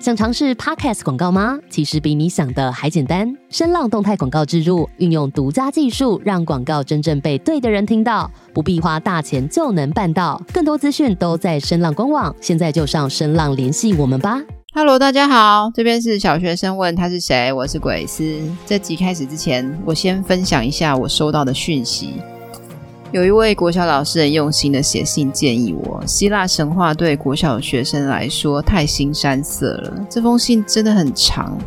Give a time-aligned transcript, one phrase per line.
[0.00, 1.58] 想尝试 Podcast 广告吗？
[1.68, 3.30] 其实比你想的还简单。
[3.50, 10.40] 声浪动态广告植入，运用独家技术，让广告真正被对的人听到，不必花大钱就能办到。
[10.54, 14.40] 更多资讯都在声浪官网，现在就上声浪联系我们吧。
[14.72, 18.40] Hello，大家好，这边是小学生问他是谁，我是鬼斯。
[18.64, 22.14] 这集开始之前，我先分享一下我收到的讯息。
[23.12, 30.06] 有一位国小老师很用心的写信建议我，希腊神话对国小学生来说太新山色了。
[30.08, 31.58] 这封信真的很长，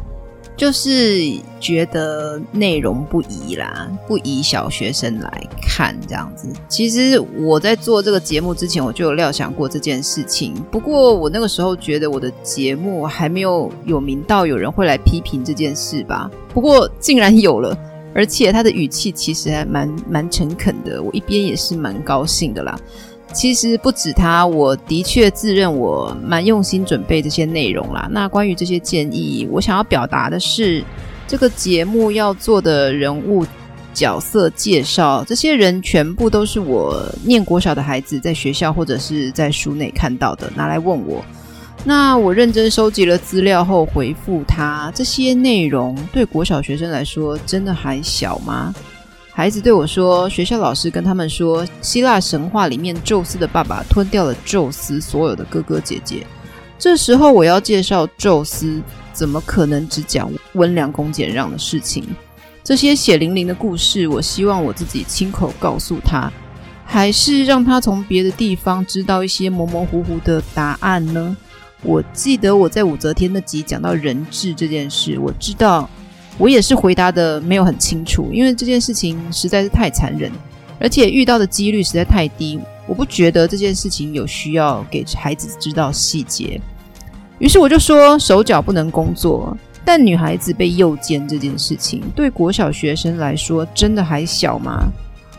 [0.55, 1.19] 就是
[1.59, 6.47] 觉得内容不宜啦，不宜小学生来看这样子。
[6.69, 10.53] 其实我在做这个节目之前，我就有料想过这件事情。
[10.71, 16.31] 不过我那个时候觉得我的节目还没有有名到有人会来批评这件事吧。
[16.53, 17.77] 不过竟然有了。
[18.13, 22.79] 而且他的语气其实还蛮蛮诚恳的，我一边也是蛮高兴的啦。
[23.33, 28.07] 其实不止他，我的确自认我蛮用心准备这些内容啦。
[28.11, 30.83] 那关于这些建议，我想要表达的是，
[31.27, 33.43] 这个节目要做的人物
[33.91, 41.25] 角色介绍，这些人全部都是我念国小的孩子在学校或者是在书内看到的，拿来问我。
[41.85, 48.73] 那我认真收集了资料后回复他，这些内容对国小学生来说真的还小吗？
[49.33, 56.25] 孩子对我说，学校老师跟他们说，希腊神话里面宙斯的爸爸吞掉了宙斯所有的哥哥姐姐。
[56.79, 62.05] 这时候我要介绍宙斯，怎么可能只讲温良恭俭让的事情？
[62.63, 66.31] 这些血淋淋的故事，我希望我自己亲口告诉他，
[66.85, 71.35] 还是让他从别的地方知道一些模模糊糊的答案呢？
[71.83, 75.89] 我记得我在武则天那集讲到人质这件事，我知道
[76.37, 80.31] 我也是回答的没有很清楚，因为这件事情实在是太残忍，
[80.79, 82.59] 而且遇到的几率实在太低。
[82.87, 86.59] 我不觉得这件事情有需要给孩子知道细节，
[87.39, 94.85] 于是我就说手脚不能工作，但女孩子被诱奸这件事情对国小学生来说真的还小吗？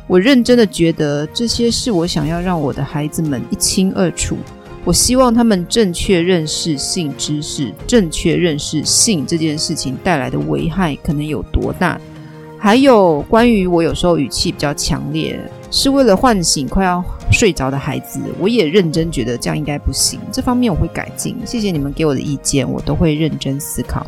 [0.06, 4.37] 我认真的觉得这些是我想要让我的孩子们一清二楚。
[4.84, 11.99] 我希望他们正确认识性知识，正确认识性这件事情带来的危害可能有多大。
[12.59, 15.39] 还有关于我有时候语气比较强烈，
[15.71, 18.21] 是为了唤醒快要睡着的孩子。
[18.39, 21.37] 我也认真觉得这样应该不行，这方面我会改进。
[21.47, 24.06] 谢谢你们给我的意见，我都会认真思考。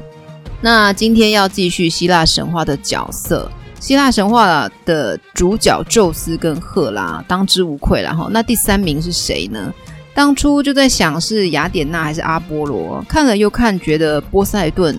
[0.60, 8.28] 那今天要继续希腊神话的角色，希腊神话的主角宙斯跟赫拉当之无愧了哈。
[8.31, 9.72] 那第三名是谁呢？
[10.16, 14.99] 当初就在想是雅典娜还是阿波罗，看了又看，觉得波塞顿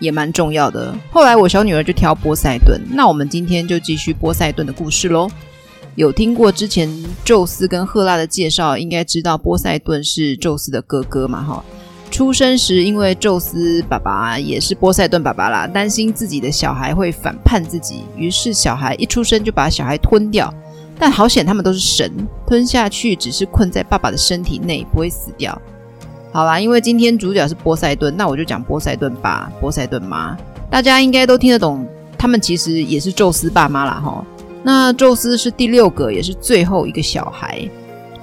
[0.00, 0.92] 也蛮重要的。
[1.12, 5.30] 后来我小女儿就挑波塞顿，那我们今天就继续波塞顿的故事喽。
[5.94, 6.92] 有听过之前
[7.24, 11.40] 宙斯跟赫拉的介绍，应该知道波塞顿是宙斯的哥哥嘛？
[11.40, 11.64] 哈，
[12.10, 20.52] 出生时因为宙斯爸爸也是波塞顿爸爸啦，担心自己的小孩会反叛自己，于是小孩一出生就把小孩吞掉。
[21.02, 22.08] 但好险，他们都是神，
[22.46, 25.60] 吞下去只是困在爸爸的身体内，不会死掉。
[26.30, 30.36] 好啦，因为今天主角是波塞顿，那我就讲波塞顿爸、波塞顿妈，
[30.70, 31.84] 大家应该都听得懂。
[32.16, 34.24] 他们其实也是宙斯爸妈啦，哈。
[34.62, 37.68] 那宙斯是第六个，也是最后一个小孩。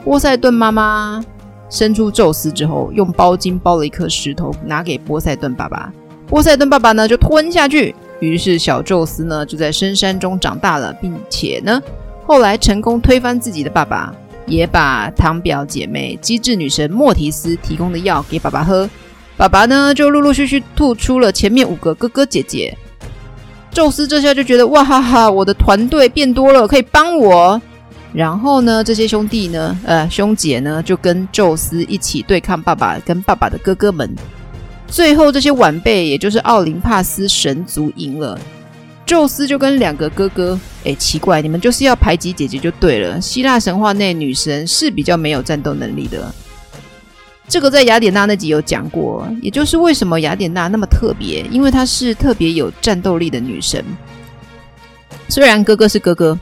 [0.05, 1.21] 波塞顿妈妈
[1.69, 5.91] 生出宙斯之后，用包巾包了一颗石头，拿给波塞顿爸爸。
[6.27, 7.93] 波塞顿爸爸呢，就吞下去。
[8.21, 11.81] 于是小宙斯呢，就在深山中长大了，并且呢。
[12.29, 14.13] 后来成功推翻自己的爸爸，
[14.45, 18.87] 也把堂表姐妹机智女神莫提斯提供的药给爸爸喝。
[19.35, 22.77] 爸爸呢，就陆陆续续吐出了前面五个哥哥姐姐。
[23.71, 27.59] 宙斯这下就觉得哇哈哈，我的团队变多了，可以帮我。
[28.13, 34.07] 然后呢，这些兄弟呢，呃，兄姐呢，就跟宙斯一起对抗爸爸跟爸爸的哥哥们。
[34.85, 38.39] 最后，这些晚辈，也就是奥林帕斯神族赢了。
[39.09, 43.19] 宙斯就跟两个哥哥，诶，奇怪，你们就是要排挤姐姐就对了。
[43.19, 46.31] 希腊神话内女神是比较没有战斗能力的，
[47.47, 49.27] 这个在雅典娜那集有讲过。
[49.41, 53.83] 也就是为什么雅典娜那么特别，因为她是特别有战斗力的女神。
[55.27, 56.37] 虽然哥哥是哥哥，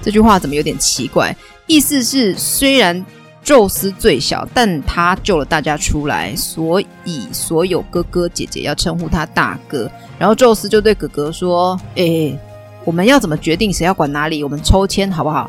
[0.00, 1.36] 这句话怎么有点奇怪？
[1.66, 3.04] 意思是虽然。
[3.46, 9.88] 宙斯最小，但他救了大家出来，所以所有哥哥姐姐要称呼他大哥。
[10.18, 12.38] 然后宙斯就对哥哥说：“哎、欸，
[12.84, 14.42] 我们要怎么决定谁要管哪里？
[14.42, 15.48] 我们抽签好不好？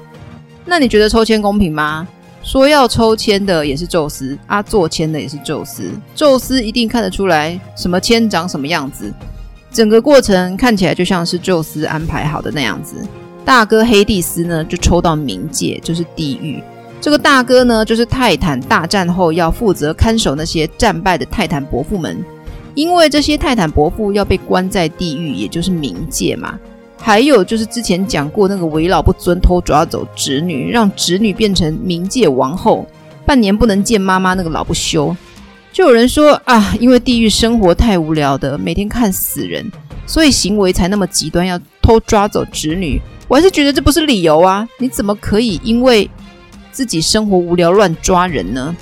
[0.63, 2.07] 那你觉得抽签公平吗？
[2.44, 5.89] 说要抽签的也是宙斯，啊，做签的也是宙斯。
[6.13, 9.11] 宙斯一定看得出来什么签长什么样子。
[9.71, 12.94] 整个过程看起来就像是宙斯安排好的那样子。
[13.44, 16.61] 大哥黑帝斯呢，就抽到冥界，就是地狱。”
[16.99, 22.17] 这个大哥呢，就是泰坦大战后要负责看守那些战败的泰坦伯父们。
[22.73, 26.59] 因为这些泰坦伯父要被关在地狱，也就是冥界嘛。
[26.99, 32.85] 还有就是之前讲过那个为老不尊偷抓走侄女，让侄女变成冥界王后，
[33.25, 35.15] 半年不能见妈妈，那个老不休。
[35.71, 39.71] 就有人说啊，因为地狱生活太无聊的，每天看死人，
[40.05, 42.99] 所以行为才那么极端，要偷抓走侄女。
[43.27, 44.67] 我还是觉得这不是理由啊！
[44.79, 46.09] 你怎么可以因为
[46.77, 48.77] 自己生活无聊乱抓人呢？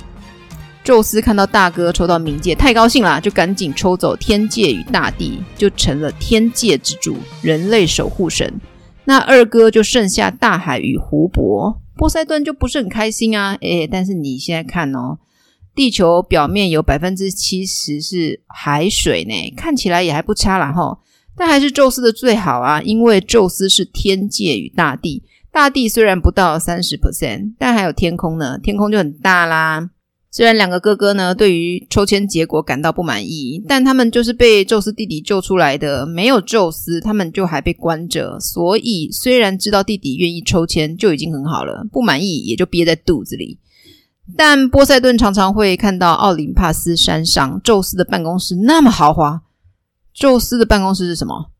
[0.84, 8.60] 宙斯看到大哥抽到冥界，太高兴了，就赶紧抽走天界与大地，就成了天界之主，人类守护神。
[9.06, 13.56] 那二哥就剩下大海与湖泊，波塞顿就不是很开心啊。
[13.62, 15.16] 诶，但是你现在看哦，
[15.74, 20.98] 地球表面有百分之七十是海水呢，看起来也还不差啦齁。
[21.34, 25.22] 但还是宙斯的最好啊，因为宙斯是天界与大地，
[25.56, 29.88] 大地虽然不到三十 percent，但还有天空呢，天空就很大啦。
[30.30, 38.38] 虽然两个哥哥呢，对于抽签结果感到不满意，但他们就是被宙斯弟弟救出来的，没有宙斯，他们就还被关着。
[38.38, 43.58] 所以虽然知道弟弟愿意抽签就已经很好了，不满意也就憋在肚子里。
[44.36, 49.40] 但波塞顿常常会看到奥林帕斯山上宙斯的办公室那么豪华。
[50.12, 51.50] 宙斯的办公室是什么？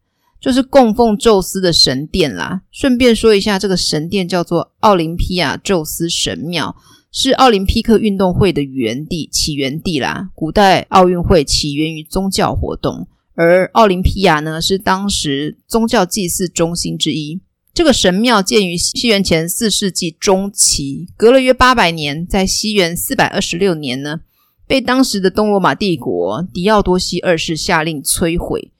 [0.47, 2.63] 就是供奉宙斯的神殿啦。
[2.71, 6.77] 顺便说一下，这个神殿叫做奥林匹亚宙斯神庙。
[7.11, 10.29] 是奥林匹克运动会的原地，起源地啦。
[10.37, 17.41] 古代奥运会起源于宗教活动，而奥林匹亚呢，是当时宗教祭祀中心之一。
[17.75, 24.21] 这个神庙建于西元前四世纪中期，隔了约八百年，在西元四百二十六年呢，
[24.69, 28.71] 被当时的东罗马帝国狄奥多西二世下令摧毁。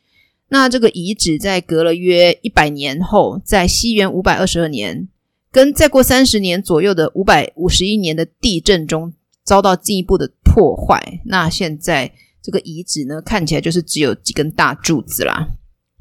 [0.49, 5.09] 那这个遗址在隔了约一百年后，在西元五百二十二年。
[5.53, 12.13] 跟再过三十年左右的五百五十一年的地震中遭到进一步的破坏，那现在
[12.43, 15.49] 这个遗址呢，看起来就是只有几根大柱子啦。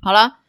[0.02, 0.40] 好了，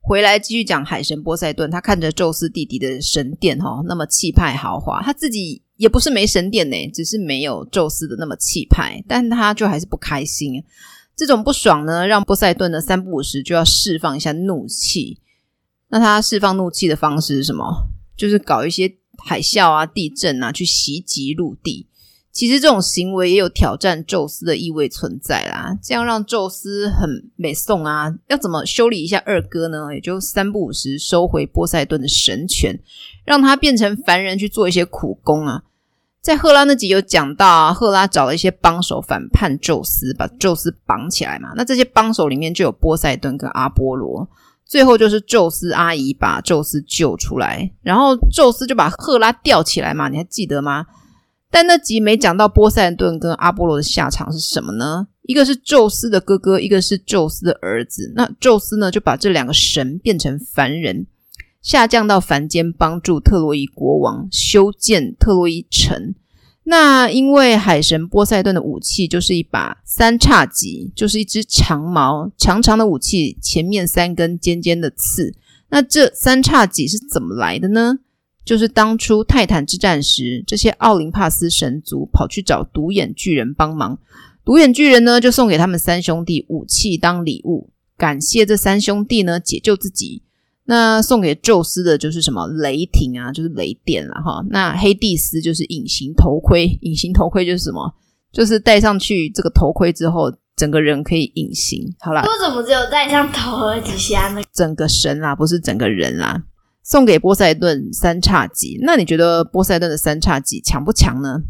[0.00, 10.64] 回来继续讲海神波塞顿，他看着宙斯弟弟的神殿哈、那么气派豪华，他自己也不是没神殿呢，只是没有宙斯的那么气派，但他就还是不开心。
[11.16, 15.20] 这种不爽呢，让波塞顿呢三不五时就要释放一下怒气。
[15.88, 17.86] 那他释放怒气的方式是什么？
[18.16, 18.92] 就是搞一些
[19.24, 21.86] 海啸啊、地震啊，去袭击陆地。
[22.32, 25.78] 其实这种行为也有挑战宙斯的意味存在啦。
[25.80, 29.94] 这样让宙斯很美颂啊，要怎么修理一下二哥呢？
[29.94, 32.76] 也就三不五时收回波塞顿的神权，
[33.24, 35.62] 让他变成凡人去做一些苦工啊。
[36.24, 41.50] 在赫拉那集有讲到啊，赫拉找了一些帮手反叛宙斯，把宙斯绑起来嘛。
[41.54, 44.26] 那这些帮手里面就有波塞顿跟阿波罗。
[44.64, 50.86] 最后就是宙斯阿姨把宙斯救出来，然后宙斯就把赫拉吊起来嘛，你还记得吗？
[51.50, 55.06] 但那集没讲到波塞顿跟阿波罗的下场是什么呢？
[55.24, 58.10] 一个是宙斯的哥哥，一个是宙斯的儿子。
[58.16, 61.06] 那宙斯呢，就把这两个神变成凡人，
[61.64, 66.14] 下降到凡间，帮助特洛伊国王修建特洛伊城。
[66.64, 75.34] 那因为海神波塞顿的武器就是一把三叉戟，就是一支长矛，长长的武器，前面三根尖尖的刺。
[75.70, 77.98] 那这三叉戟是怎么来的呢？
[78.44, 83.98] 就是当初泰坦之战时，这些奥林帕斯神族跑去找独眼巨人帮忙，
[84.44, 90.20] 独眼巨人呢就送给他们三兄弟武器当礼物，感谢这三兄弟呢解救自己。
[90.66, 94.44] 那送给宙斯的就是什么雷霆啊，就是雷电了哈。
[94.48, 97.94] 那黑帝斯就是隐形头盔，隐形头盔就是什么？
[98.32, 101.94] 就是戴上去这个头盔之后，整个人可以隐形。
[102.00, 104.40] 好啦，为什么只有戴上头和底下呢？
[104.52, 106.42] 整个神啦，不是整个人啦。
[106.82, 111.40] 送给波塞顿三叉戟，那你觉得波塞顿的三叉戟强不强呢？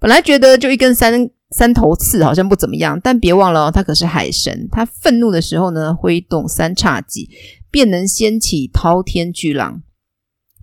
[0.00, 7.28] 本来觉得就一根三三头刺好像不怎么样，但别忘了哦，他可是海神，他愤怒的时候呢，挥动三叉戟。
[7.70, 9.82] 便能掀起滔天巨浪，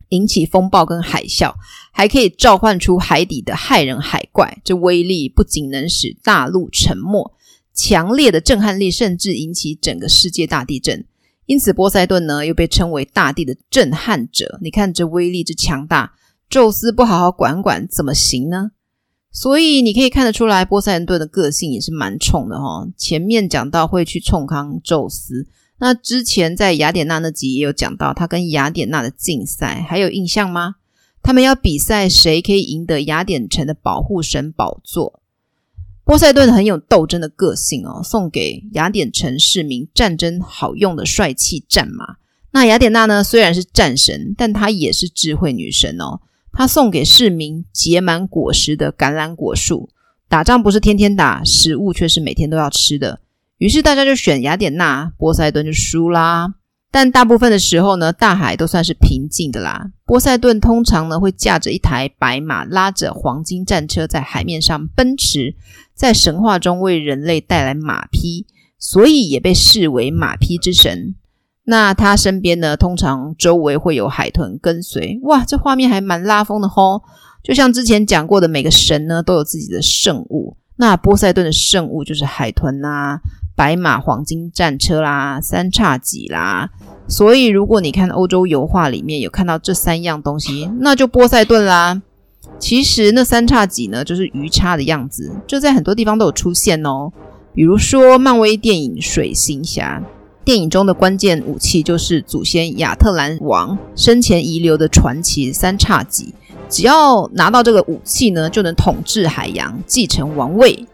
[0.10, 1.54] 引起风暴跟海啸，
[1.94, 4.58] 还可以召唤出海底的骇人海怪。
[4.64, 7.32] 这威力不仅能使大陆沉没，
[7.76, 11.06] 强烈的震撼力甚至引起整个世界大地震。
[11.46, 14.58] 因此，波塞顿呢又被称为大地的震撼者。
[14.64, 16.14] 你看这威力之强大，
[16.50, 18.72] 宙斯不好好管管怎么行呢？
[19.36, 22.88] 所以你可以看得出来，波塞顿的个性也是蛮冲的哈。
[22.96, 25.46] 前面讲到会去冲康宙斯。
[25.78, 30.76] 那之前在雅典娜那集也有讲到，他跟雅典娜的竞赛，还有印象吗？
[31.22, 35.20] 他们要比赛谁可以赢得雅典城的保护神宝座。
[36.06, 42.16] 波塞顿很有斗争的个性哦，送给雅典城市民战争好用的帅气战马。
[42.52, 46.22] 那雅典娜呢，虽然是战神，但她也是智慧女神哦。
[46.56, 49.90] 他送给市民结满果实的橄榄果树，
[50.30, 53.20] 打仗不是天天打，食物却是每天都要吃的。
[53.58, 56.56] 于是大家就选雅典娜，波塞顿就输啦。
[56.92, 59.92] 但大部分的时候呢，大海都算是平静的啦。
[60.06, 65.56] 波塞顿通常呢会驾着一台白马，拉着黄金战车在海面上奔驰，
[65.94, 68.46] 在神话中为人类带来马匹，
[68.80, 71.16] 所以也被视为马匹之神。
[71.68, 75.20] 那他身边呢，通常周围会有海豚跟随。
[75.24, 77.02] 哇，这画面还蛮拉风的吼！
[77.44, 80.56] 就像之前讲过的，每个神呢都有自己的圣物。
[80.78, 83.20] 那波塞顿的圣物就是海豚呐、啊、
[83.56, 86.70] 白马、黄金战车啦、三叉戟啦。
[87.08, 92.02] 所以，如果你看欧洲油画里面有看到这三样东西，那就波塞顿啦。
[92.60, 97.12] 其实那三叉戟呢，就是鱼叉的样子，就在很多地方都有出现哦。
[97.54, 100.04] 比如说漫威电影《水行侠》。
[100.46, 106.36] 电影中的关键武器就是祖先亚特兰王生前遗留的传奇三叉戟，
[106.70, 110.86] 只要拿到这个武器呢，就能统治海洋，继承王位。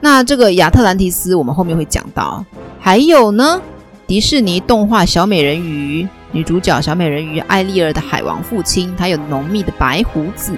[0.00, 2.44] 那这个亚特兰提斯，我们后面会讲到。
[2.80, 3.62] 还有呢，
[4.08, 10.52] 迪士尼动画小美人鱼女主角小美人鱼艾丽儿的海王父亲，他有浓密的白胡子，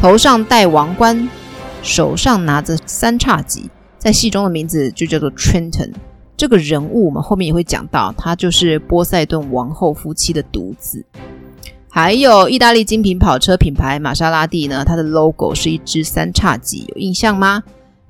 [0.00, 1.28] 头上戴王冠，
[1.84, 5.92] 手上拿着三叉戟，在戏中的名字就叫做 Trenton。
[6.40, 11.04] 这个人物我们后面也会讲到，他就是波塞顿王后夫妻的独子。
[11.90, 17.62] 还有意大利精品跑车品牌玛莎拉蒂呢，它的 logo 是一只三叉戟，有印象吗？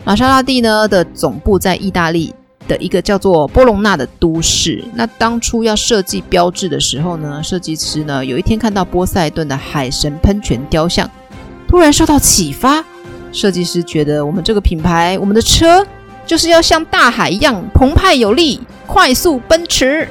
[0.05, 2.33] 玛莎拉蒂呢的总部在意大利
[2.69, 4.85] 的一个叫做波隆纳的都市。
[4.95, 11.11] 那当初要设计标志的时候呢，设计师呢有一天看到波塞顿的海神喷泉雕像，
[11.67, 12.85] 突然受到启发，
[13.33, 15.85] 设计师觉得我们这个品牌，我们的车。
[16.31, 20.07] 就是要像大海一样澎湃有力、快速奔驰，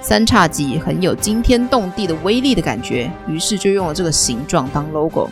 [0.00, 5.28] 三叉戟很有惊天动地的威力的感觉，于是就用了这个形状当 logo。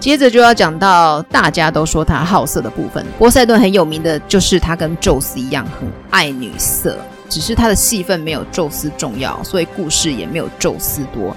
[0.00, 3.06] 接着就要讲到大家都说他好色的部分。
[3.20, 11.36] 波塞顿很有名的就是他跟宙斯一样很爱女色，只是他的戏份没有宙斯重要，所以故事也没有宙斯多。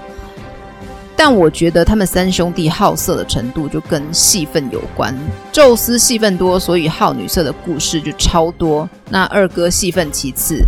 [1.15, 5.15] 但我觉得他们三兄弟好色的程度就跟戏份有关。
[5.51, 8.89] 宙斯戏份多，所以好女色的故事就超多。
[9.09, 10.63] 那二哥戏份其次，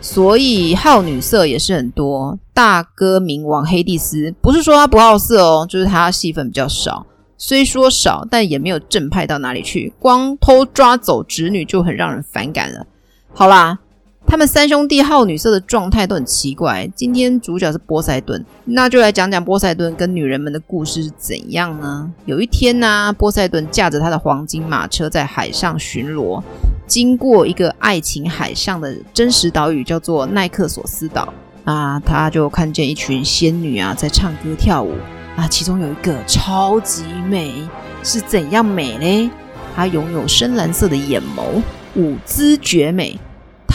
[0.00, 2.38] 所以好女色也是很多。
[2.54, 7.04] 大哥冥王黑帝斯不是说他不好色哦，就是他戏份比较少。
[7.36, 12.86] 虽说少，但也没有正派到哪里去，光偷抓走侄女就很让人反感了。
[13.32, 13.78] 好啦。
[14.30, 16.86] 他们三兄弟好女色的状态都很奇怪。
[16.94, 22.12] 今天主角是波塞顿，那就来讲讲波塞顿跟女人们的故事是怎样呢？
[22.26, 26.42] 有一天呢、波塞顿驾着他的黄金马车在海上巡逻，
[26.86, 31.32] 经过一个爱琴海上的真实岛屿，叫做奈克索斯岛
[31.64, 34.92] 啊，他就看见一群仙女啊在唱歌跳舞
[35.36, 37.50] 啊，其中有一个超级美，
[38.04, 39.30] 是怎样美呢？
[39.74, 41.62] 她拥有深蓝色的眼眸，
[41.96, 43.18] 舞姿绝美。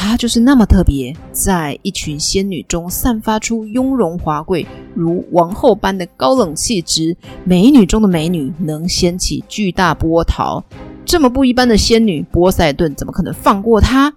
[0.04, 10.62] 她就是那么特别，在一群仙女中散发出雍容华贵，如王后般的高冷气质，美女中的美女，能掀起巨大波涛。
[11.06, 14.14] 这么不一般的仙女，波塞顿怎么可能放过她？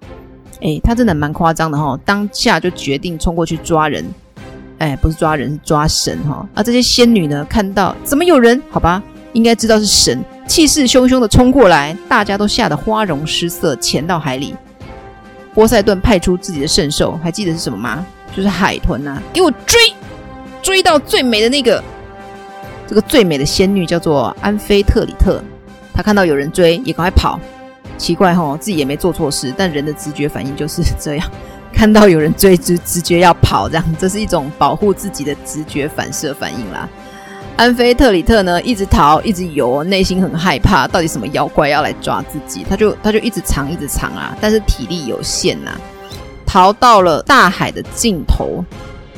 [0.60, 1.98] 诶，她真的蛮夸张的哈！
[2.04, 4.04] 当下就决定冲过去抓人，
[4.78, 6.46] 诶，不是抓人，是抓神哈！
[6.52, 8.60] 啊，这些仙女呢，看到怎么有人？
[8.70, 9.00] 好吧，
[9.32, 14.52] 应该知道是神，气势汹汹的冲过来，大家都吓得花容失色，潜到海里。
[15.56, 18.04] 波塞顿派出自己的圣兽，还记得是什么吗？
[18.36, 19.22] 就是海豚呐、啊！
[19.32, 19.80] 给我追，
[20.60, 21.82] 追到最美的那个，
[22.86, 25.42] 这个最美的仙女叫做安菲特里特。
[25.94, 27.40] 她看到有人追，也赶快跑。
[27.96, 31.26] 奇怪吼，自己也没做错事，但人的直觉反应就是这样，
[31.72, 36.86] 看到有人追，就直觉要跑，这样，这是一种保护自己的直觉反射反应啦。
[37.56, 42.62] 安菲特里特呢，一直逃，一直游，内心很害怕，到底什么妖怪要来抓自己？
[42.62, 45.74] 他就他就一直藏，一直藏啊，但是体力有限呐、
[46.44, 48.62] 逃到了大海的尽头，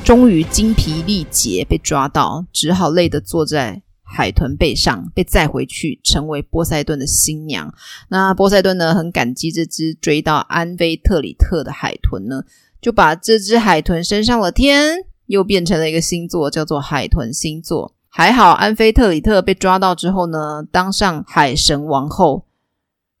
[0.05, 7.73] 终于精疲力竭被抓到，只好累得坐在海豚背上，被载回去，成为波塞顿的新娘。
[8.07, 12.43] 那波塞顿呢，很感激这只追到安菲特里特的海豚呢，
[12.81, 14.93] 就把这只海豚升上了天，
[15.25, 17.95] 又变成了一个星座，叫做海豚星座。
[18.11, 22.45] 还好，安菲特里特被抓到之后呢，当上海神王后。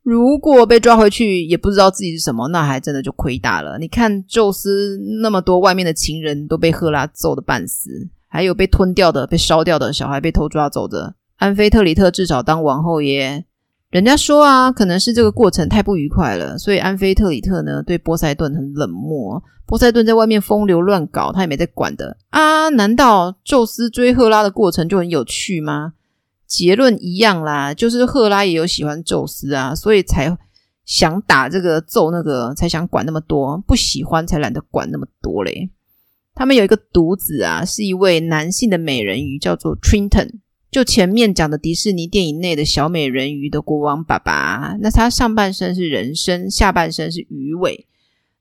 [0.01, 3.77] 如果被抓回去，也不知道自己是什么，那还真的就亏大了。
[3.77, 11.15] 你看，宙斯那么多外面的情人都被赫拉揍得半死，还有被吞掉的、被烧掉的小孩被偷抓走的。
[11.37, 13.45] 安菲特里特至少当王后也。
[13.89, 19.41] 人家说啊，可能是这个过程太不愉快了，所以安菲特里特呢对波塞顿很冷漠。
[19.65, 22.69] 波塞顿在外面风流乱搞，他也没在管的啊。
[22.69, 25.93] 难道宙斯追赫拉的过程就很有趣吗？
[26.45, 30.35] 结论一样啦，就是赫拉也有喜欢宙斯啊，所以才
[30.85, 35.69] 想打这个揍那个才想管那么多，不喜欢才懒得管那么多嘞。
[36.35, 40.39] 他们有一个独子啊，是一位男性的美人鱼，叫做 Trenton。
[40.71, 47.87] 就前面讲的迪士尼电影内的小美人鱼的国王爸爸，那他上半身是人身，下半身是鱼尾。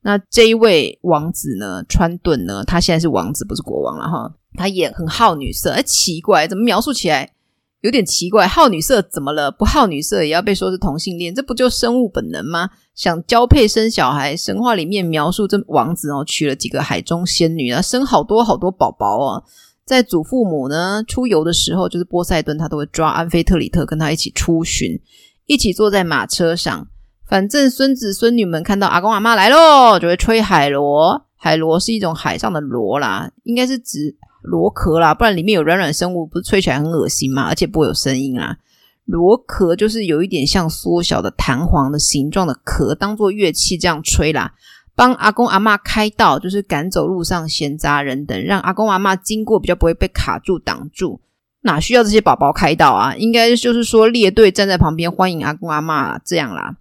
[0.02, 4.34] 那这一位王子呢，川顿呢，他现在是王子，不是国王了哈。
[4.54, 7.32] 他也很好女色，哎，奇怪，怎么描述起来？
[7.80, 9.52] 有点奇怪，好女色怎么了？
[9.52, 12.70] 不好女色也要被说是同性恋，这不就生物本能吗？
[12.94, 19.44] 想交配生小孩，神话里面描述这王子哦，娶了几个海中仙女啊，生好多好多宝宝哦。
[19.88, 25.00] 在祖父母呢出游的时候，就是波塞顿，他都会抓安菲特里特跟他一起出巡，
[25.46, 26.86] 一起坐在马车上。
[27.26, 31.24] 反正孙子孙女们看到阿公阿妈来喽，就会吹海螺。
[31.36, 34.16] 海螺是一种海上的螺啦，应该是指。
[34.40, 37.48] 螺壳啦，不然里面有软软生物，不是吹起来很恶心吗？
[37.48, 38.56] 而且不会有声音啦。
[39.04, 44.52] 螺壳就是有一点像缩小的弹簧的形状的壳，当做乐器这样吹啦，
[44.98, 51.20] 帮阿公阿妈开道，就是赶走路上闲杂人等，让阿公阿妈经过比较不会被卡住挡住。
[51.60, 53.14] 哪需要这些宝宝开道啊？
[53.14, 56.78] 应该就是说列队站在旁边欢迎阿公阿妈这样啦。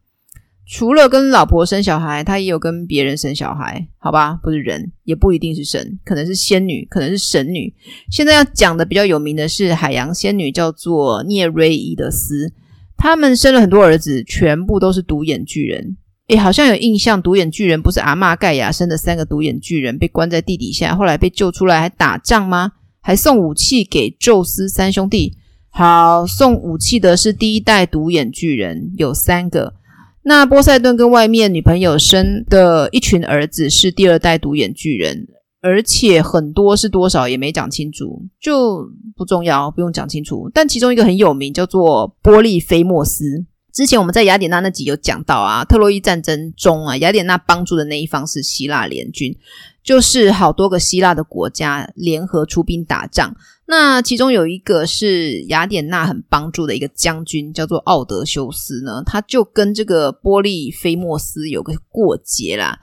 [0.66, 4.40] 除了跟老婆生小孩，他也有跟别人生小孩，好吧？
[4.42, 7.72] 不是人，也不一定是神，可能是仙女，可能是神女。
[8.10, 12.52] 现在要讲的比较有名的是海洋仙女，叫做涅瑞伊德斯。
[12.98, 15.98] 他们生了很多儿子，全部都是独眼巨人。
[16.28, 22.74] 诶，好像有印象，独眼巨人不是阿嬷盖亚生的三个独眼巨人被关在地底下，后来被救出来还打仗吗？
[23.02, 25.38] 还送武器给宙斯三兄弟。
[25.70, 29.76] 好，送武器的是第一代独眼巨人，有三个。
[30.24, 35.26] 那波塞顿跟外面女朋友生的一群儿子是第二代独眼巨人，
[35.62, 40.52] 而且很多是多少也没讲清楚，就不重要，不用讲清楚。
[40.54, 43.46] 但其中一个很有名，叫做波利菲莫斯。
[43.78, 49.38] 之前我们在雅典娜那集有讲到啊，特洛伊战争中啊，雅典娜帮助的那一方是希腊联军，
[49.84, 53.36] 就是好多个希腊的国家联合出兵打仗。
[53.68, 62.80] 那其中有一个是雅典娜很帮助的一个将军，叫做奥德修斯呢，他就跟这个波利菲莫斯有个过节啦。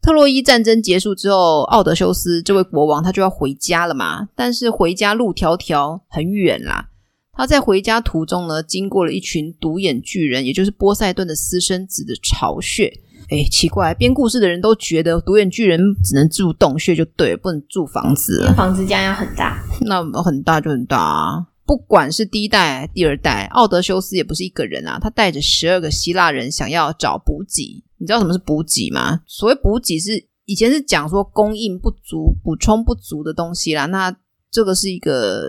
[0.00, 6.90] 特洛伊战争结束之后，奥德修斯这位国王他就要回家了嘛，但是回家路迢迢很远啦。
[7.36, 12.92] 他在回家途中呢，经过了一群独眼巨人，也就是波塞顿的私生子的巢穴。
[13.28, 18.40] 哎，奇怪，编故事的人都觉得独眼巨人只能住洞穴就对了，不能住房子。
[18.46, 21.46] 那房子这样要很大，那很大就很大啊。
[21.66, 27.82] 不管是第一代、第二代，奥德修斯也不是一个人啊，他带着十二个希腊人想要找补给。
[27.98, 29.20] 你知道什么是补给吗？
[29.26, 33.86] 所谓补给是以前是讲说供应不足、补充不足的东西啦。
[33.86, 34.16] 那
[34.52, 35.42] 这个是一个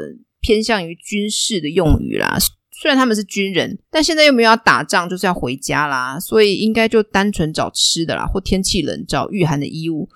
[0.47, 2.37] 偏向于军事的用语啦。
[2.71, 10.07] 虽然他们是军人，但现在又没有要打仗，就是要回家啦，所以应该就单纯找吃的啦，或天气冷找御寒的衣物，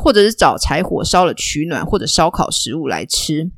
[0.00, 3.50] 或者是找柴火烧了取暖，或者烧烤食物来吃。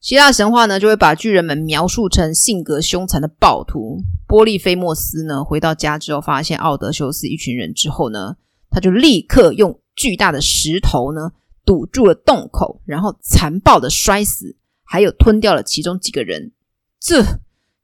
[0.00, 4.00] 希腊神话呢，就会把巨人们描述成性格凶残的暴徒。
[4.28, 8.36] 波利菲莫斯呢，回到家之后，发现奥德修斯一群人之后呢，
[8.70, 11.32] 他就立刻用巨大的石头呢
[11.64, 14.56] 堵住了洞口，然后残暴的摔死，
[14.92, 16.50] 还有吞掉了其中几个人。
[16.98, 17.22] 这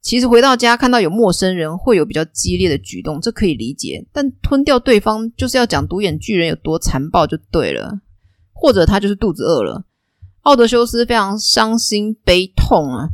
[0.03, 4.05] 其实回到家看到有陌生人会有比较激烈的举动，这可以理解。
[4.13, 8.01] 但吞掉对方就是要讲独眼巨人有多残暴就对了，
[8.53, 9.85] 或者他就是肚子饿了。
[10.41, 13.11] 奥德修斯非常伤心悲痛啊，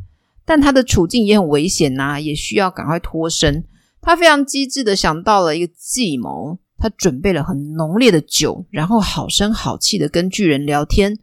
[0.46, 3.62] 但他的处境也很危险呐，也需要赶快脱身。
[4.00, 11.18] 他非常机智的想到了一个计谋，他准备了很浓烈的酒，然后好声好气的跟巨人聊天，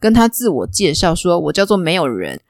[0.00, 2.40] 跟他自我介绍说：“我叫做没有人。”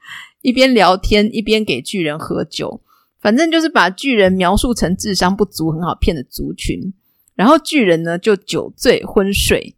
[0.41, 2.81] 一边聊天一边给巨人喝酒，
[3.19, 6.93] 反正就是把巨人描述成智商不足、很好骗的族群。
[7.35, 9.75] 然后巨人呢就酒醉昏睡，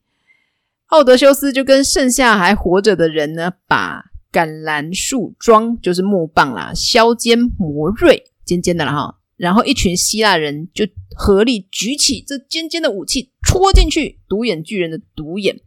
[0.88, 9.18] 奥德修斯就跟剩下还活着的人呢，把橄榄树桩就是木棒啦，削尖磨锐，尖尖的了哈。
[9.38, 15.60] 然后一群希腊人就合力举起这尖尖的武器，戳进去独眼巨人的独眼。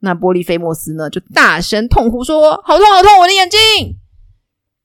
[0.00, 3.58] 那波利菲莫斯呢就大声痛哭说：“好痛，好痛，我的眼睛！”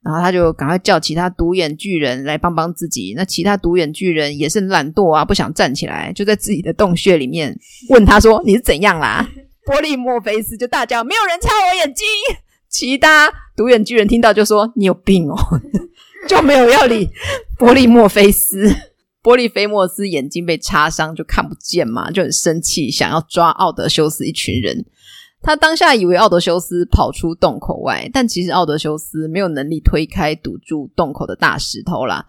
[0.06, 3.14] 然后他就赶快叫其他独眼巨人来帮帮自己。
[3.18, 7.58] 那其他独眼巨人也是懒惰啊，不想站起来，就在自己的洞穴里面
[7.90, 9.28] 问他说：“你是怎样啦？”
[9.66, 12.06] 波利莫菲斯就大叫：“没有人擦我眼睛！”
[12.70, 15.36] 其他独眼巨人听到就说：“你有病哦！”
[16.30, 17.10] 就没有要理
[17.58, 18.76] 波利莫菲斯。
[19.24, 24.86] 波利菲莫斯眼睛被擦伤，就看不见嘛，就很生气，想要抓奥德修斯一群人。
[25.46, 32.26] 他当下以为奥德修斯跑出洞口外，但其实奥德修斯没有能力推开堵住洞口的大石头啦。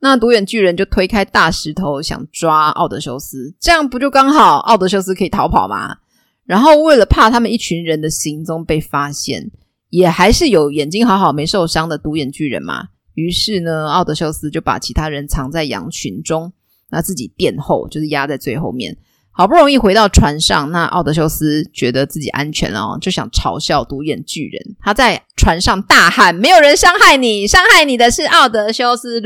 [0.00, 5.96] 那独眼巨人就推开大石头，想抓奥德修斯，这样不就刚好奥德修斯可以逃跑吗？
[6.44, 9.50] 然后为了怕他们一群人的行踪被发现，
[9.88, 12.88] 也还是有眼睛好好没受伤的独眼巨人嘛。
[13.14, 16.52] 于是呢，奥德修斯就把其他人藏在羊群中，
[16.90, 18.94] 那自己殿后，就是压在最后面。
[19.38, 24.74] 好不容易回到船上，那奥德修斯觉得自己安全了哦，就想嘲笑独眼巨人。
[24.80, 29.22] 他在船上大喊：“没有人伤害你，伤害你的是奥德修斯！”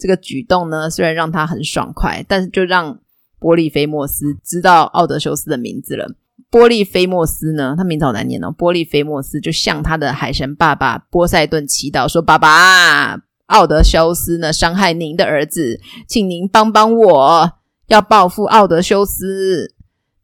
[0.00, 2.98] 这个举动呢，虽然让他很爽快，但是就让
[3.38, 6.10] 波利菲莫斯知道奥德修斯的名字了。
[6.48, 8.50] 波利菲莫斯呢，他名字好难念哦。
[8.50, 17.52] 波利菲莫斯就向他的海神爸爸波塞顿祈祷说：“爸爸，奥德修斯呢，伤害您的儿子，请您帮帮我。”
[17.92, 19.74] 要报复奥德修斯，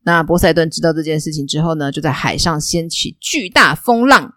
[0.02, 4.34] 那波塞顿知道这件事情之后呢，就在海上掀起巨大风浪，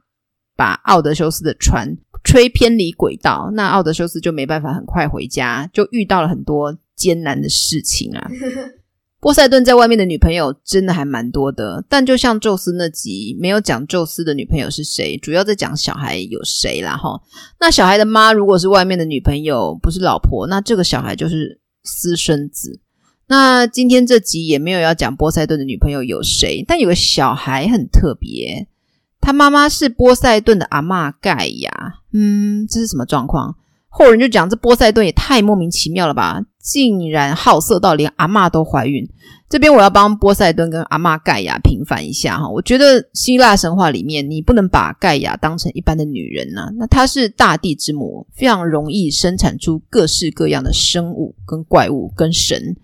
[0.55, 3.49] 把奥德修斯的船吹偏离轨道。
[3.53, 8.29] 那奥德修斯就没办法很快回家，就遇到了很多艰难的事情啊。
[9.21, 17.21] 波塞顿在外面的女朋友真的还蛮多的，但就像宙斯那集没有讲宙斯的女朋友是谁，主要在讲小孩有谁啦哈。
[17.59, 22.81] 那小孩的妈如果是外面的女朋友，不是老婆，那这个小孩就是私生子。
[23.31, 28.67] 那今天这集也没有要讲波塞顿的女朋友有谁，但有个小孩很特别，
[29.21, 31.71] 他妈妈是波塞顿的阿妈盖亚。
[32.11, 33.55] 嗯，这是什么状况？
[33.87, 39.07] 后人就讲这波塞顿也太莫名其妙了吧，竟然好色到连阿妈都怀孕。
[39.47, 52.75] 这边我要帮波塞顿跟阿妈盖亚平反一下哈，我觉得希腊神话里面你不能把盖亚当成一般的女人呐，那她是大地之母，非常容易生产出各式各样的生物跟怪物跟神。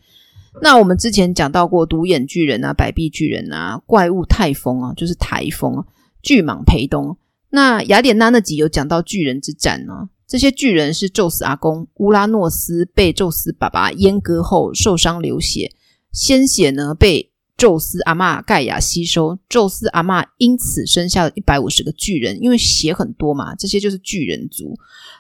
[0.61, 5.85] 那我们之前讲到过独眼巨人啊、百臂巨人啊、怪物泰风啊，就是台风啊、
[6.21, 7.17] 巨蟒裴东。
[7.49, 15.71] 那雅典娜那集有讲到巨人之战呢、这些巨人是宙斯阿公乌拉诺斯被宙斯爸爸阉割后受伤流血，
[16.11, 24.77] 鲜血呢被宙斯阿嬷盖亚吸收，宙斯阿嬷因此生下了一百五十个巨人，因为血很多嘛，这些就是巨人族。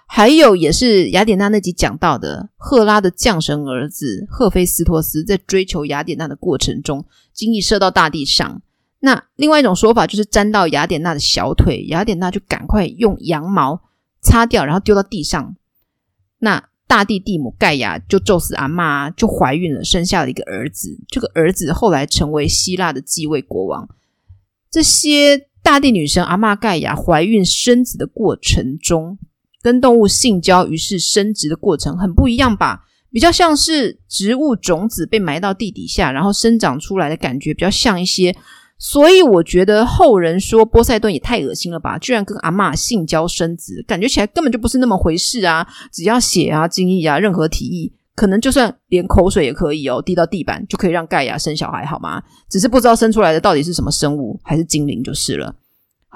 [0.09, 8.61] 还有也是雅典娜那集讲到的，赫拉的降神儿子赫菲斯托斯在追求雅典娜的过程中，经已射到大地上。
[8.99, 13.81] 那另外一种说法就是沾到雅典娜的小腿，雅典娜就赶快用羊毛
[14.21, 15.55] 擦掉，然后丢到地上。
[16.39, 20.97] 那大地地母盖亚就宙斯阿嬷就怀孕了，生下了一个儿子。
[21.09, 23.87] 这个儿子后来成为希腊的继位国王。
[24.71, 29.19] 这些大地女神阿嬷盖亚怀孕生子的过程中，
[29.67, 32.85] 跟动物性交于是生殖的过程很不一样吧？
[33.11, 38.33] 比较像是植物种子被埋到地底下，然后生长出来的感觉比较像一些。
[38.79, 45.67] 所以我觉得后人说波塞顿也太恶心了吧，居然跟阿嬷性交生子，感觉起来根本就不是那么回事啊！
[45.91, 52.23] 只要血啊、精液啊，任何体液，可能就算连口水也可以哦，滴到地板就可以让盖亚生小孩，好吗？
[52.49, 55.53] 只是不知道生出来的到底是什么生物，还是精灵就是了。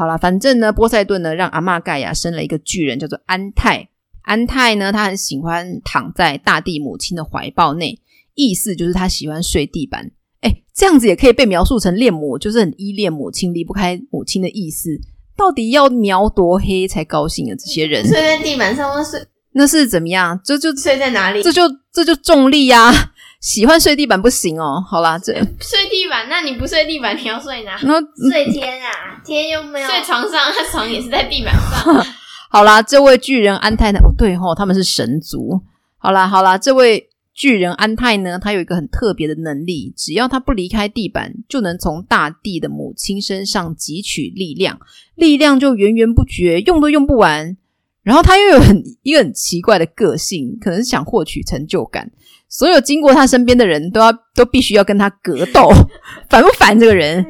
[0.02, 3.88] 好啦，反正呢，波塞顿呢让阿玛盖亚生了一个巨人，叫做安泰。
[4.24, 8.00] 安泰呢，他很喜欢躺在大地母亲的怀抱内，
[8.34, 10.10] 意思就是他喜欢睡地板。
[10.42, 14.90] 诶，这样子也可以被描述成恋母，就是很依恋母亲，离不开母亲的意思。
[15.38, 17.56] 到底要描多黑才高兴啊？
[17.56, 19.04] 这些人睡在地板上吗？
[19.04, 20.42] 睡那是怎么样？
[20.44, 21.44] 这就睡在哪里？
[21.44, 21.62] 这就
[21.94, 23.14] 这就重力呀、啊。
[23.42, 27.76] 喜欢睡地板不行哦，好啦，这睡地板，那你不睡地板，你要睡哪？
[27.82, 28.00] 那
[28.30, 32.06] 睡天啊，天又没有睡床上，他床也是在地板上。
[32.52, 34.00] 好啦，这位巨人安泰呢？
[34.04, 35.60] 哦，对吼、哦，他们是神族。
[35.98, 44.80] 好啦，好啦，这位巨人安泰呢，他有一个很特别的能力，只要他不离开地板，就能从大地的母亲身上汲取力量，
[45.16, 47.58] 力量就源源不绝，用都用不完。
[48.04, 52.12] 然后他又有很一个很奇怪的个性，可能是想获取成就感。
[52.52, 55.72] 所有经过他身边的人都要都必须要跟他格斗，
[56.30, 57.26] 烦不烦这个人？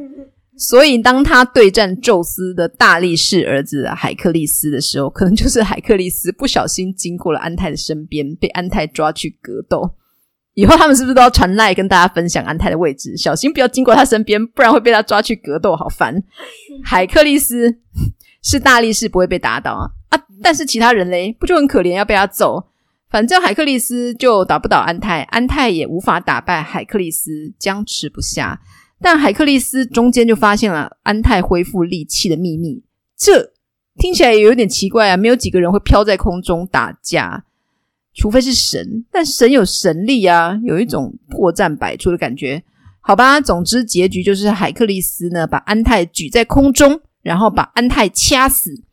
[0.58, 9.96] 所以当他对战宙斯的大力士儿子海克力斯的时候，可能就是海克力斯不小心经过了安泰的身边，被安泰抓去格斗。
[10.54, 16.22] 以后他们是不是都要传赖跟大家分享安泰的位置，小心不要经过他身边，不然会被他抓去格斗，好烦。
[16.84, 17.78] 海克力斯
[18.44, 20.24] 是大力士，不会被打倒啊啊！
[20.44, 22.68] 但是其他人嘞，不就很可怜，要被他揍？
[23.12, 28.62] 反正海克利斯就打不倒安泰，安泰也无法打败海克利斯，僵持不下。
[29.02, 32.84] 但海克利斯中间就发现了安泰恢复力气的秘密，
[33.18, 33.52] 这
[33.98, 35.18] 听起来也有点奇怪啊！
[35.18, 37.44] 没有几个人会飘在空中打架，
[38.14, 39.04] 除非是神。
[39.12, 42.64] 但神有神力啊，有一种破绽百出的感觉。
[43.02, 48.84] 好吧，总之结局就是海克利斯呢把安泰举在空中，然后把安泰掐死。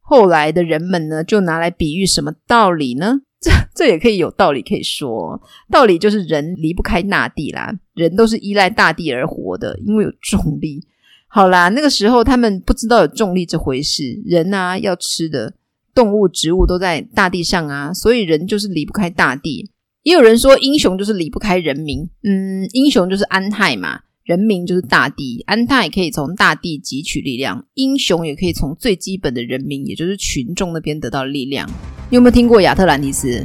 [0.00, 3.20] 后来的人们呢就拿来比喻什么道理呢？
[3.40, 10.84] 这 这也可以有道理可以说，道理就是人离不开大地啦，人都是依赖大地而活的，因为有重力。
[11.28, 15.54] 好啦，那个时候他们不知道有重力这回事，人啊要吃的，
[15.94, 19.70] 动物、植物都在大地上啊，所以人就是离不开大地。
[20.02, 24.00] 也有人说英雄就是离不开人民，嗯，英雄就是安泰嘛。
[24.24, 31.66] 人民就是大地，安泰可以从大地汲取力量，英雄也可以从最基本的人民，也就是群众那边得到力量。
[32.10, 33.44] 你有没有听过亚特兰蒂斯？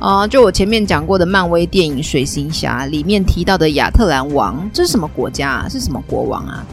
[0.00, 5.68] 啊、就我前面讲过的漫威电影《水行侠》里面提到的亚特兰王，这是什么国家啊？
[5.68, 6.66] 是什么国王啊？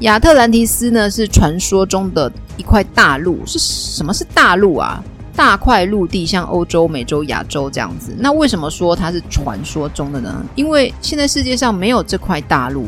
[0.00, 3.38] 亚特兰蒂斯呢，是传说中的一块大陆。
[3.46, 5.00] 是什么是大陆啊？
[5.36, 8.12] 大块陆地，像欧洲、美洲、亚洲这样子。
[8.18, 10.44] 那为什么说它是传说中的呢？
[10.56, 12.86] 因为现在世界上没有这块大陆，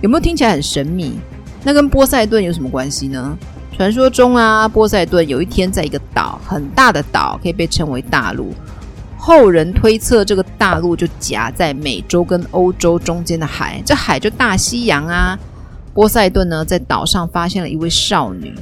[0.00, 1.18] 有没有听起来很神秘？
[1.64, 3.36] 那跟波塞顿有什么关系呢？
[3.76, 8.52] 传说中啊，波塞顿有一天在一个岛，很大的岛，可以被称为大陆。
[9.16, 15.38] 后人推测，这个大陆就夹在美洲跟欧洲中间的海，这海就大西洋啊。
[15.94, 18.54] 波塞顿呢，在岛上发现了一位少女。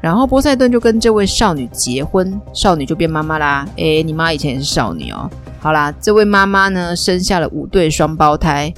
[0.00, 3.66] 然后波塞顿就跟这位少女结婚，少女就变妈妈啦。
[3.76, 5.30] 诶，你妈以前也是少女哦。
[5.60, 8.72] 好啦，这位妈妈呢，生下了五对双胞胎，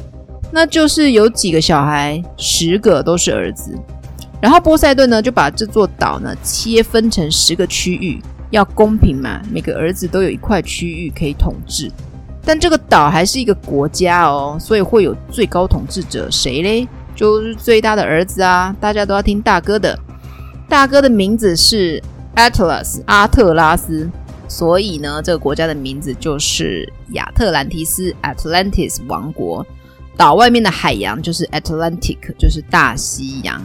[0.50, 3.74] 那就是有几个小孩，十个都是儿子。
[4.44, 11.90] 然后波塞顿呢就把这座岛呢切分成十个区域，要公平嘛，每个儿子都有一块区域可以统治。
[12.44, 16.86] 但这个岛还是一个国家哦，所以会有最高统治者，谁嘞？
[17.16, 19.98] 就是最大的儿子啊，大家都要听大哥的。
[20.68, 22.02] 大哥的名字是
[22.36, 24.10] Atlas 阿特拉斯，
[24.46, 29.66] 所以呢，这个国家的名字就是亚特兰提斯 Atlantis 王国。
[30.18, 33.58] 岛外面的海洋就是 Atlantic，就是大西洋。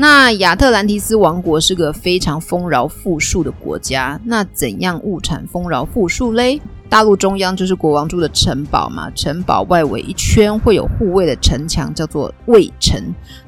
[0.00, 4.18] 那亚特兰提斯王国是个非常丰饶富庶的国家。
[4.24, 6.58] 那怎样物产丰饶富庶嘞？
[6.88, 12.98] 大陆中央就是国王住的城堡嘛，城堡外围一圈会有护卫的城墙，叫做卫城。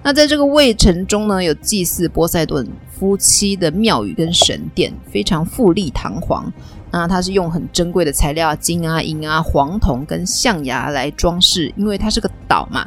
[0.02, 6.52] 那在这个卫城中呢，有祭祀波塞顿夫妻的庙宇跟神殿，非常富丽堂皇。
[6.90, 12.86] 那它是用很珍贵的材料，金啊、银啊、黄铜跟象牙来装饰，因为它是个岛嘛，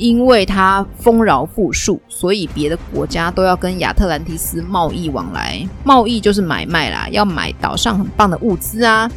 [0.00, 5.62] 因为它丰饶富庶，所以别的国家都要跟亚特兰蒂斯贸易往来。
[5.84, 9.08] 贸易就是买卖啦，要买岛上很棒的物资啊。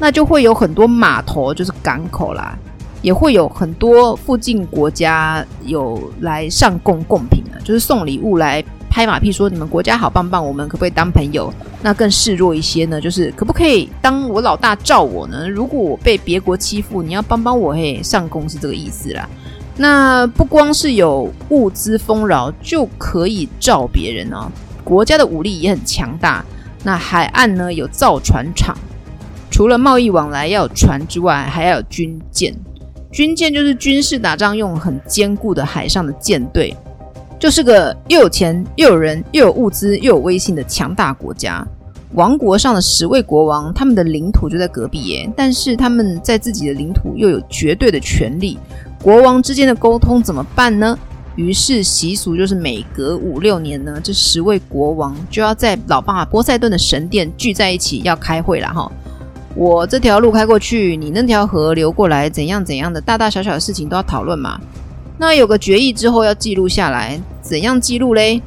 [0.00, 2.58] 那就会有很多码头，就是港口啦，
[3.02, 11.52] 也会有很多附近国家有来上贡贡品的，就是送礼物来拍马屁，说你们国家好棒棒，我们可不可以当朋友？
[11.82, 15.48] 那更示弱一些呢，就是可不可以当我老大罩我呢？
[15.48, 19.28] 如果我被别国欺负，你要帮帮我嘿，上贡是这个意思啦。
[19.76, 24.50] 那不光是有物资丰饶就可以罩别人哦，
[24.82, 26.44] 国家的武力也很强大。
[26.82, 28.76] 那海岸呢有造船厂。
[29.50, 32.54] 除了贸易往来要有船之外，还要有军舰。
[33.10, 36.76] 军舰就是军事打仗用很坚固的海上的舰队，
[37.38, 41.66] 就是个又有钱又有人又有物资又有威信的强大国家。
[42.12, 48.58] 王国上的十位国王，他们的领土就在隔壁耶，但是他们在自己的领土又有绝对的权利。
[49.02, 50.98] 国王之间的沟通怎么办呢？
[51.36, 58.90] 于是习俗就是每隔五六年呢，这十位国王就要在老爸波塞顿的神殿聚在一起要开会了哈。
[59.54, 64.58] 我这条路开过去，你那条河流过来，怎样怎样的大大小小的事情都要讨论嘛。
[65.18, 68.40] 那有个决议之后要记录下来，怎样记录嘞？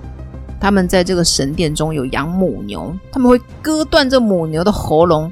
[0.60, 5.32] 他们在这个神殿中有养母牛，他们会割断这母牛的喉咙，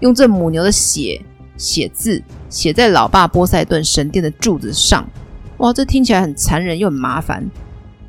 [0.00, 1.20] 用这母牛的血
[1.60, 5.06] 写字，写在老爸波塞顿神殿的柱子上。
[5.58, 7.46] 哇，这听起来很残忍又很麻烦，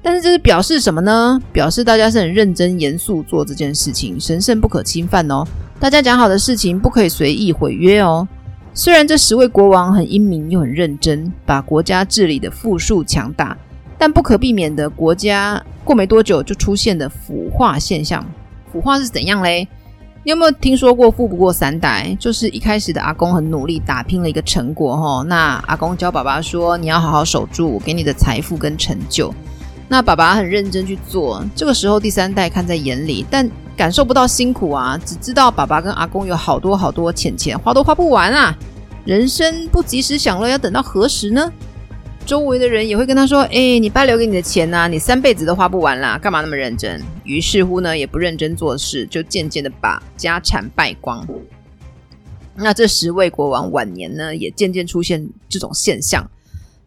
[0.02, 1.38] 但是这是表示什么呢？
[1.52, 5.44] 表示大家是很认真严肃做这件事情，神圣不可侵犯哦。
[5.78, 8.26] 大家讲好的事情不可以随意毁约哦。
[8.74, 13.58] 虽然这十位国王很英明又很认真，把国家治理的富庶强大，
[13.98, 18.26] 但不可避免的，国家过没多久就出现了腐化现象。
[18.72, 19.68] 腐化是怎样嘞？
[20.24, 22.16] 你有没有听说过富不过三代？
[22.20, 29.34] 就是一开始的阿公很努力打拼了一个成果齁，那阿公教爸爸说：“你要好好守住我给你的财富跟成就。”
[29.90, 38.56] 那爸爸很认真去做，这个时候第三代看在眼里，但感受不到辛苦啊，只知道爸爸跟阿公有好多好多钱钱，花都花不完啊！
[39.06, 41.52] 人生不及时享乐，要等到何时呢？
[42.26, 51.28] 周围的人也会跟他说：“哎，你爸留给你的钱呐，你三辈子都花不完啦，干嘛那么认真？”于是乎呢，也不认真做事，就渐渐的把家产败光。
[52.56, 56.30] 那这十位国王晚年呢，也渐渐出现这种现象。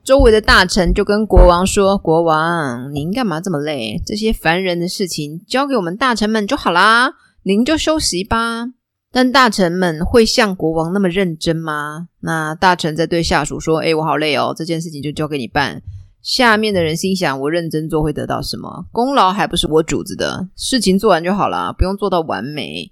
[0.03, 4.01] 周围的大臣就跟国王说：“国王，您干嘛这么累？
[4.05, 8.67] 这些烦人的事情交给我们大臣们就好啦，您就休息吧。”
[9.15, 12.09] 但大臣们会像国王那么认真吗？
[12.19, 15.81] 那大臣在对下属说：“诶，我好累哦，这件事情就交给你办。”
[16.21, 18.87] 下面的人心想：“我认真做会得到什么？
[18.91, 22.91] 功劳还不是我主子的，事情做完就好了，不用做到完美。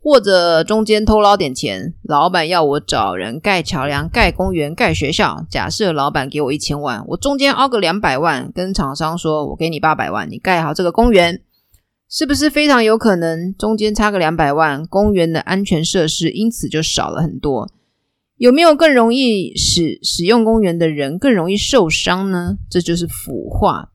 [0.00, 5.46] 或者中间偷捞点钱，老板要我找人盖桥梁、盖公园、盖学校。
[5.48, 11.40] 假设老板给我一千万，我中间凹个两百万，跟厂商说我给你八百万，你盖好这个公园。”
[12.14, 17.72] 是不是非常有可能中间差个两百万，公园的安全设施因此就少了很多？
[18.36, 22.58] 有没有更容易使使用公园的人更容易受伤呢？
[22.68, 23.92] 这就是腐化。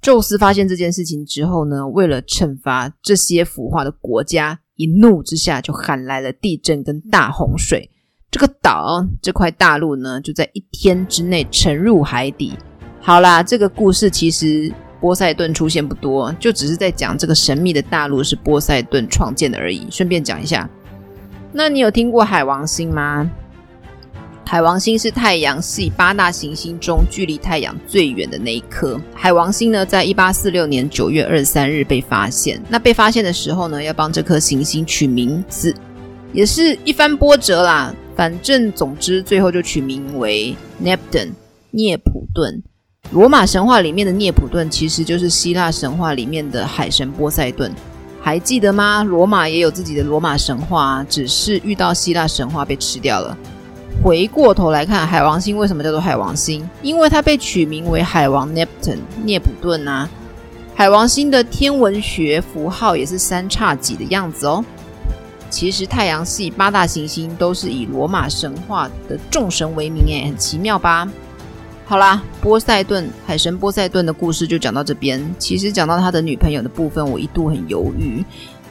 [0.00, 7.90] 宙斯发现这件事情之后呢，为了惩罚这些腐化的国家，一怒之下就喊来了地震跟大洪水。
[8.30, 12.52] 这个岛这块大陆呢，就在一天之内沉入海底。
[13.00, 14.72] 好啦，这个故事其实。
[15.04, 19.86] 波塞顿出现不多，就只是在讲这个神秘的大陆是波塞顿创建的而已。
[19.90, 20.66] 顺便讲一下，
[21.52, 23.30] 那你有听过海王星吗？
[24.46, 28.98] 海王星是太阳系八大行星中距离太阳最远的那一颗。
[29.14, 32.58] 海王星呢，在一八四六年九月二十三日被发现。
[32.70, 35.74] 那被发现的时候呢，要帮这颗行星取名字，
[36.32, 37.94] 也是一番波折啦。
[38.16, 41.32] 反正总之，最后就取名为 Neptune
[41.72, 42.62] 涅普顿。
[43.10, 47.72] 罗马神话里面的涅普顿其实就是希腊神话里面的海神波塞顿，
[48.20, 49.04] 还记得吗？
[49.04, 53.36] 罗马也有自己的罗马神话，只是遇到希腊神话被吃掉了。
[54.02, 56.68] 回过头来看，海王星为什么叫做海王星？
[56.82, 60.08] 因为它被取名为海王 Neptune 涅普顿啊。
[60.74, 64.64] 海王星的天文学符号也是三叉戟的样子哦。
[65.48, 71.08] 其实太阳系八大行星都是以罗马神话的众神为名，诶，很奇妙吧？
[71.86, 75.22] 好啦，波塞顿海神波塞顿的故事就讲到这边。
[75.38, 78.24] 其实讲到他的女朋友的部分，我一度很犹豫。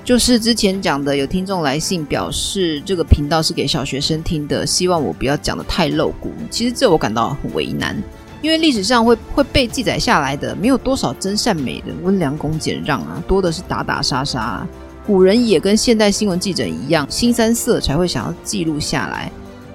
[0.03, 6.31] 就是之前讲的，有听众来信表示这个频道是给小学生听的，希望我不要讲得太露骨。
[6.49, 7.95] 其实这我感到很为难，
[8.41, 14.67] 因为历史上会会被记载下来的，没有多少真善美的温良恭俭让啊，多的是打打杀杀啊。
[15.05, 19.31] 古人也跟现代新闻记者一样，新三色才会想要记录下来。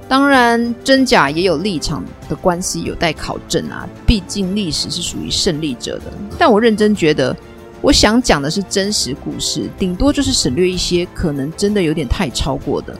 [0.09, 3.87] 当然，真假也有立场的关系，有待考证啊。
[4.07, 6.05] 毕竟历史是属于胜利者的。
[6.39, 7.37] 但我认真觉得，
[7.83, 12.99] 我想讲的是真实故事，顶多就是省略一些可能真的有点太超过的。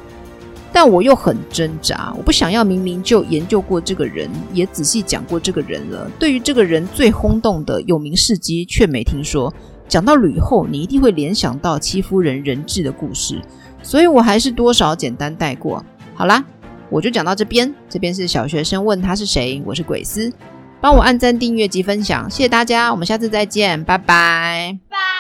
[0.71, 9.53] 但我又很挣扎，我不想要明明就研究过这个人，也仔细讲过这个人了，对于这个人最轰动的有名事迹却没听说。
[9.89, 13.41] 讲到吕后，你一定会联想到戚夫人人质的故事，
[13.83, 15.83] 所以我还是多少简单带过。
[16.15, 16.45] 好啦。
[16.91, 20.33] 我就讲到这边，这边是小学生问他是谁，我是鬼斯，
[20.81, 24.79] 帮我按赞、订阅及分享，谢谢大家，我们下次再见，拜拜。
[24.89, 25.18] 拜。